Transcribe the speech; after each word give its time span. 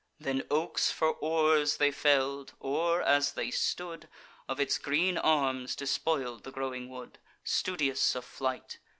Then 0.19 0.47
oaks 0.49 0.89
for 0.89 1.09
oars 1.11 1.77
they 1.77 1.91
fell'd; 1.91 2.53
or, 2.59 3.03
as 3.03 3.33
they 3.33 3.51
stood, 3.51 4.09
Of 4.49 4.59
its 4.59 4.79
green 4.79 5.19
arms 5.19 5.75
despoil'd 5.75 6.43
the 6.43 6.49
growing 6.51 6.89
wood, 6.89 7.19
Studious 7.43 8.15
of 8.15 8.25
flight. 8.25 8.79